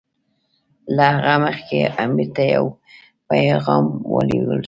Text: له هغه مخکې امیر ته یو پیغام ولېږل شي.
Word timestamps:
له 0.95 1.07
هغه 1.15 1.33
مخکې 1.45 1.79
امیر 2.03 2.29
ته 2.35 2.43
یو 2.55 2.65
پیغام 3.29 3.85
ولېږل 4.13 4.51
شي. 4.59 4.59